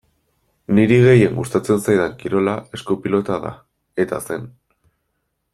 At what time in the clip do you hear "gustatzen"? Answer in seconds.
1.41-1.83